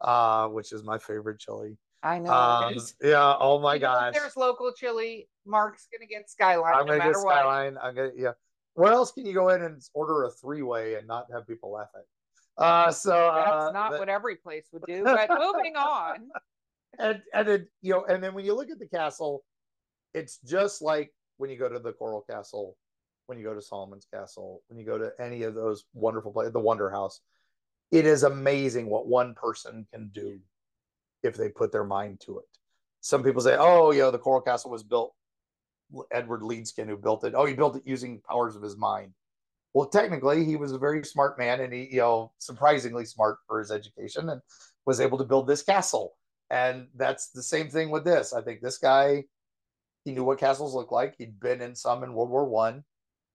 [0.00, 1.76] uh, which is my favorite chili.
[2.02, 2.30] I know.
[2.32, 3.34] Um, yeah.
[3.38, 4.14] Oh my You gosh.
[4.16, 5.28] if there's local chili.
[5.44, 7.34] Mark's gonna get Skyline I'm no gonna matter get what.
[7.36, 7.76] Skyline.
[7.82, 8.32] I'm gonna yeah.
[8.74, 11.70] Where else can you go in and order a three way and not have people
[11.72, 12.00] laugh at?
[12.00, 12.64] you?
[12.64, 15.04] Uh, so That's uh, not the- what every place would do.
[15.04, 16.28] But moving on.
[16.98, 19.44] and and it, you know, and then when you look at the castle,
[20.14, 22.76] it's just like when you go to the Coral Castle,
[23.26, 26.52] when you go to Solomon's Castle, when you go to any of those wonderful places,
[26.52, 27.20] the Wonder House.
[27.92, 30.40] It is amazing what one person can do
[31.22, 32.48] if they put their mind to it.
[33.00, 35.14] Some people say, "Oh, you know, the Coral Castle was built."
[36.10, 37.34] Edward Leedskalnin, who built it.
[37.36, 39.14] Oh, he built it using powers of his mind.
[39.72, 43.60] Well, technically, he was a very smart man, and he, you know, surprisingly smart for
[43.60, 44.40] his education, and
[44.84, 46.16] was able to build this castle.
[46.50, 48.32] And that's the same thing with this.
[48.32, 49.24] I think this guy,
[50.06, 51.16] he knew what castles looked like.
[51.18, 52.84] He'd been in some in World War One,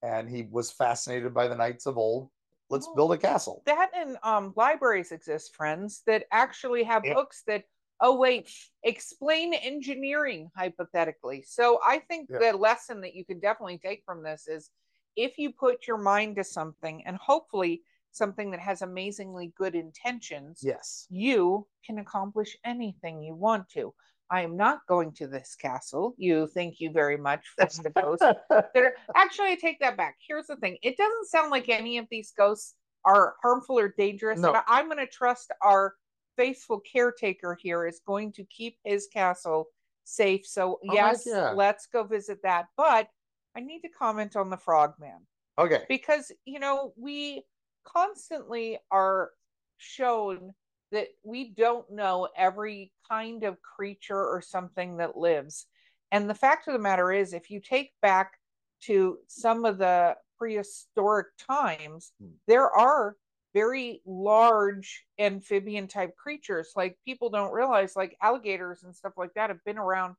[0.01, 2.29] and he was fascinated by the knights of old.
[2.69, 3.61] let's build a castle.
[3.65, 7.13] that and um libraries exist friends that actually have Yeah.
[7.15, 7.63] books that
[7.99, 8.49] oh wait
[8.83, 12.39] explain engineering hypothetically so i think Yeah.
[12.39, 14.69] the lesson that you can definitely take from this is
[15.17, 20.61] if you put your mind to something and hopefully something that has amazingly good intentions
[20.63, 21.05] Yes.
[21.09, 23.93] you can accomplish anything you want to
[24.31, 28.21] i am not going to this castle you thank you very much for the ghost
[28.49, 30.15] that are actually I take that back.
[30.25, 30.77] Here's the thing.
[30.81, 34.39] It doesn't sound like any of these ghosts are harmful or dangerous.
[34.39, 34.53] No.
[34.53, 35.95] And I'm gonna trust our
[36.37, 39.65] faithful caretaker here is going to keep his castle
[40.05, 40.45] safe.
[40.45, 42.67] So Oh, yes, let's go visit that.
[42.77, 43.09] But
[43.55, 45.27] I need to comment on the frogman
[45.59, 45.83] okay.
[45.89, 47.43] because you know we
[47.83, 49.31] constantly are
[49.77, 50.53] shown
[50.91, 55.65] that we don't know every kind of creature or something that lives
[56.11, 58.33] and the fact of the matter is if you take back
[58.81, 62.29] to some of the prehistoric times Hmm.
[62.47, 63.15] there are
[63.53, 69.49] very large amphibian type creatures like people don't realize like alligators and stuff like that
[69.49, 70.15] have been around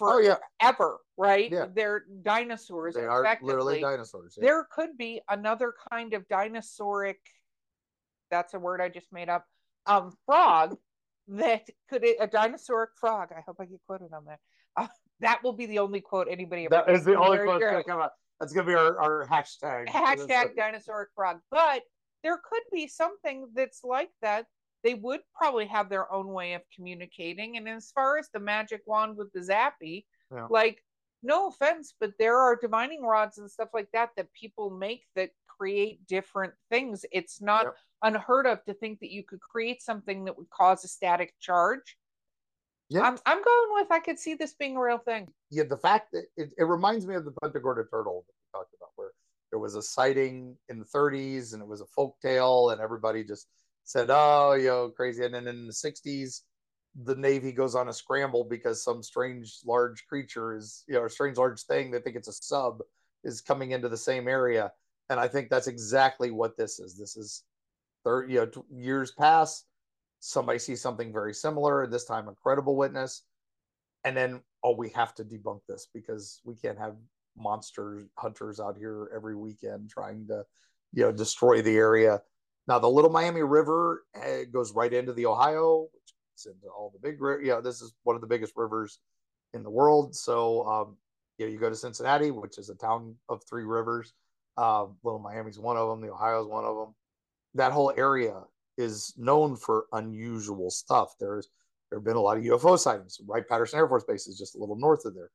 [0.00, 1.66] Oh yeah, forever right Yeah.
[1.72, 4.34] they're dinosaurs they are literally dinosaurs.
[4.36, 4.42] yeah.
[4.42, 7.16] there could be another kind of dinosauric
[8.30, 9.46] that's a word i just made up
[9.86, 10.76] um frog
[11.28, 14.38] that could a dinosauric frog i hope i get quoted on that
[14.76, 14.86] uh,
[15.20, 17.84] that will be the only quote anybody ever That is the only quote that's gonna
[17.84, 18.10] come out.
[18.40, 19.88] That's gonna be our, our hashtag.
[19.88, 21.82] hashtag dinosauric frog but
[22.22, 24.46] there could be something that's like that
[24.82, 28.82] they would probably have their own way of communicating and as far as the magic
[28.86, 30.46] wand with the zappy Yeah.
[30.50, 30.82] like
[31.22, 35.30] no offense but there are divining rods and stuff like that that people make that
[35.46, 37.76] create different things it's not Yep.
[38.04, 41.96] Unheard of to think that you could create something that would cause a static charge
[42.88, 43.00] Yeah.
[43.00, 46.10] I'm, I'm going with i could see this being a real thing yeah, the fact
[46.12, 49.12] that it, it reminds me of the Punta Gorda turtle that we talked about, where
[49.50, 53.22] there was a sighting in the 30s and it was a folk tale, and everybody
[53.22, 53.46] just
[53.84, 56.40] said, "Oh, you know, crazy." And then in the 60s,
[57.04, 61.10] the Navy goes on a scramble because some strange large creature is, you know, a
[61.10, 61.92] strange large thing.
[61.92, 62.80] They think it's a sub
[63.22, 64.72] is coming into the same area,
[65.08, 66.98] and I think that's exactly what this is.
[66.98, 67.44] This is,
[68.04, 69.64] you know, years pass,
[70.20, 71.86] somebody sees something very similar.
[71.86, 73.22] This time, a credible witness
[74.04, 76.94] and then oh we have to debunk this because we can't have
[77.36, 80.44] monster hunters out here every weekend trying to
[80.92, 82.20] you know destroy the area
[82.68, 86.92] now the little miami river eh, goes right into the ohio which gets into all
[86.92, 89.00] the big you know this is one of the biggest rivers
[89.52, 90.96] in the world so um
[91.38, 94.12] you know you go to cincinnati which is a town of three rivers
[94.56, 96.94] uh, little miami's one of them the ohio's one of them
[97.54, 98.42] that whole area
[98.76, 101.48] is known for unusual stuff there's
[101.94, 103.20] there have been a lot of UFO sightings.
[103.24, 105.30] Wright Patterson Air Force Base is just a little north of there,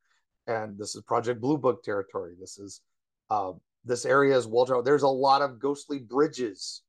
[0.48, 2.34] and this is Project Blue Book territory.
[2.38, 2.82] This is
[3.30, 3.54] uh,
[3.86, 4.82] this area is Walter.
[4.84, 6.82] There's a lot of ghostly bridges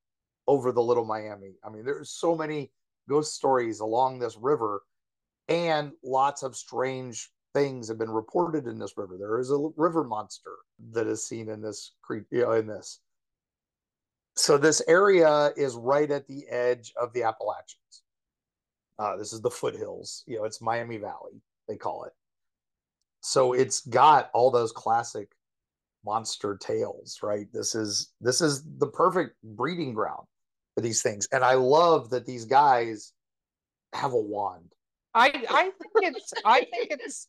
[0.48, 1.52] over the Little Miami.
[1.64, 2.72] I mean, there's so many
[3.08, 4.82] ghost stories along this river,
[5.48, 9.16] and lots of strange things have been reported in this river.
[9.18, 10.56] There is a river monster
[10.92, 13.00] that is seen in this creek, you know, in this.
[14.36, 18.02] So this area is right at the edge of the Appalachians.
[18.98, 20.24] Uh, this is the foothills.
[20.26, 22.12] You know, it's Miami Valley, they call it.
[23.22, 25.30] So it's got all those classic
[26.04, 27.46] monster tales, right?
[27.52, 30.26] This is this is the perfect breeding ground
[30.74, 31.28] for these things.
[31.32, 33.12] And I love that these guys
[33.92, 34.72] have a wand.
[35.14, 37.28] I I think it's I think it's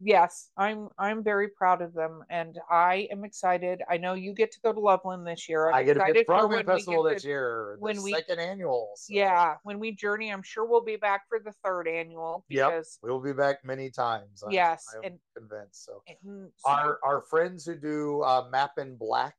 [0.00, 3.82] yes, I'm I'm very proud of them and I am excited.
[3.88, 5.68] I know you get to go to Loveland this year.
[5.68, 8.92] I'm I get to Frogman Festival this to- year, when the we- second annual.
[8.96, 12.84] so Yeah, when we journey, I'm sure we'll be back for the third annual Yep.
[13.02, 14.42] We'll be back many times.
[14.42, 15.84] I'm- Yes, I'm and- convinced.
[15.84, 19.36] So and so- our our friends who do uh, Map in Black,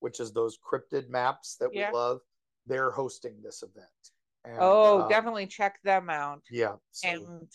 [0.00, 1.90] which is those cryptid maps that Yeah.
[1.90, 2.20] we love,
[2.66, 3.86] they're hosting this event.
[4.44, 6.42] And, oh, uh, definitely check them out.
[6.50, 6.76] Yeah.
[6.92, 7.50] so- And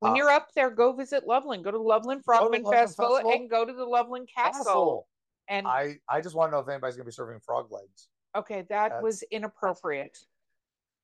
[0.00, 1.64] when Uh, you're up there, go visit Loveland.
[1.64, 3.32] Go to Loveland Frogman Loveland Festival, Festival.
[3.32, 4.64] and go to the Loveland Castle.
[4.64, 5.08] Castle.
[5.48, 8.08] And I I just want to know if anybody's gonna be serving frog legs.
[8.36, 10.18] okay, that That's- was inappropriate.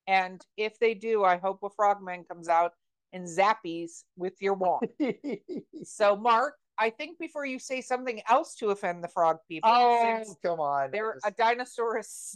[0.07, 2.73] And if they do, I hope a frogman comes out
[3.13, 4.89] and zappies with your wand.
[5.85, 10.25] so, Mark, I think before you say something else to offend the frog people, oh,
[10.43, 10.91] come on.
[10.91, 12.35] they're a dinosaurus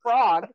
[0.00, 0.48] frog,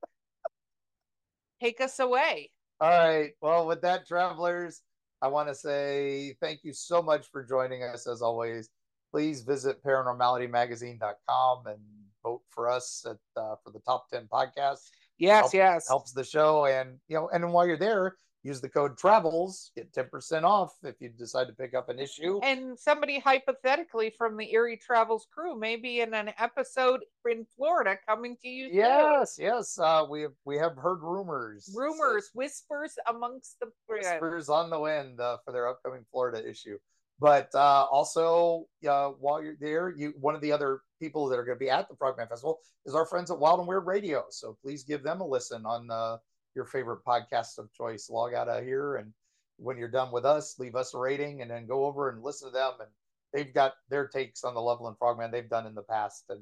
[1.61, 2.51] take us away.
[2.81, 3.31] All right.
[3.41, 4.81] Well, with that, travelers,
[5.21, 8.69] I want to say thank you so much for joining us as always.
[9.11, 11.79] Please visit paranormalitymagazine.com and
[12.23, 14.89] vote for us at uh, for the top 10 podcasts.
[15.17, 15.87] Yes, Help- yes.
[15.87, 16.65] Helps the show.
[16.65, 20.95] And you know, and while you're there, use the code travels get 10% off if
[20.99, 22.39] you decide to pick up an issue.
[22.43, 27.97] And somebody hypothetically from the Eerie Travels crew may be in an episode in florida
[28.07, 29.43] coming to you yes too.
[29.43, 31.69] yes uh, we have we have heard rumors.
[31.75, 36.77] Rumors whispers amongst the whispers on the wind uh, for their upcoming florida issue.
[37.19, 41.43] But uh, also uh, while you're there you one of the other people that are
[41.43, 44.23] going to be at the frogman festival is our friends at wild and weird radio.
[44.29, 46.17] So please give them a listen on uh,
[46.57, 48.09] your favorite podcast of choice.
[48.09, 49.13] Log out of here, and
[49.57, 52.49] when you're done with us, leave us a rating, and then go over and listen
[52.49, 52.73] to them.
[52.81, 52.89] And
[53.31, 56.41] they've got their takes on the Loveland Frogman they've done in the past, and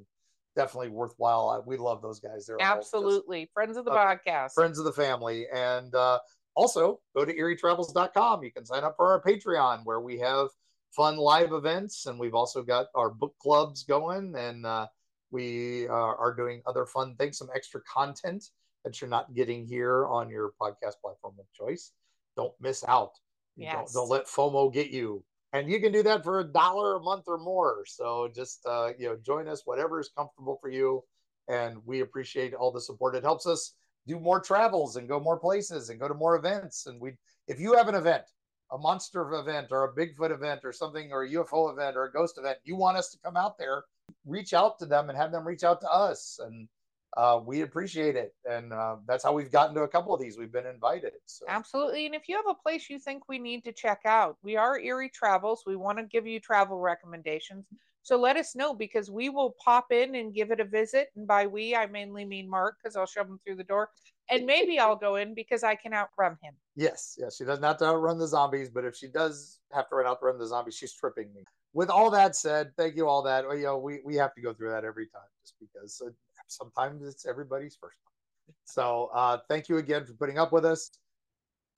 [0.55, 1.63] definitely worthwhile.
[1.67, 2.47] We love those guys.
[2.47, 6.19] They're absolutely friends of the uh, podcast, friends of the family, and uh,
[6.55, 8.43] also go to eerietravels.com.
[8.43, 10.47] You can sign up for our Patreon where we have
[10.95, 14.87] fun live events, and we've also got our book clubs going, and uh,
[15.29, 18.45] we uh, are doing other fun things, some extra content
[18.85, 21.91] that you're not getting here on your podcast platform of choice.
[22.37, 23.11] Don't miss out.
[23.57, 23.73] Yes.
[23.73, 25.23] Don't, don't let FOMO get you.
[25.53, 27.83] And you can do that for a dollar a month or more.
[27.87, 31.03] So just uh, you know, join us, whatever is comfortable for you.
[31.47, 33.15] And we appreciate all the support.
[33.15, 33.73] It helps us
[34.07, 36.85] do more travels and go more places and go to more events.
[36.87, 37.13] And we,
[37.47, 38.23] if you have an event,
[38.71, 42.11] a monster event or a Bigfoot event or something, or a UFO event or a
[42.11, 43.83] ghost event, you want us to come out there,
[44.25, 46.39] reach out to them and have them reach out to us.
[46.43, 46.67] And
[47.15, 48.33] uh, we appreciate it.
[48.49, 50.37] And uh, that's how we've gotten to a couple of these.
[50.37, 51.13] We've been invited.
[51.25, 51.45] So.
[51.47, 52.05] Absolutely.
[52.05, 54.79] And if you have a place you think we need to check out, we are
[54.79, 55.63] Eerie Travels.
[55.65, 57.65] We want to give you travel recommendations.
[58.03, 61.07] So let us know because we will pop in and give it a visit.
[61.15, 63.89] And by we, I mainly mean Mark because I'll shove him through the door.
[64.29, 66.53] And maybe I'll go in because I can outrun him.
[66.75, 67.37] Yes, yes.
[67.37, 70.37] She doesn't have to outrun the zombies, but if she does have to run outrun
[70.37, 71.43] the zombies, she's tripping me.
[71.73, 73.45] With all that said, thank you all that.
[73.51, 76.01] You know, we, we have to go through that every time just because
[76.47, 78.55] sometimes it's everybody's first time.
[78.65, 80.91] So uh, thank you again for putting up with us.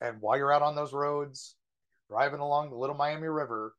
[0.00, 1.56] And while you're out on those roads,
[2.08, 3.74] driving along the Little Miami River,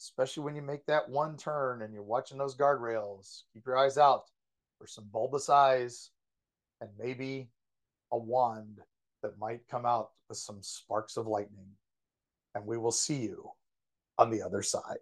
[0.00, 3.98] especially when you make that one turn and you're watching those guardrails, keep your eyes
[3.98, 4.24] out
[4.78, 6.10] for some bulbous eyes
[6.80, 7.50] and maybe
[8.12, 8.78] a wand
[9.22, 11.66] that might come out with some sparks of lightning.
[12.54, 13.50] And we will see you
[14.16, 14.98] on the other side.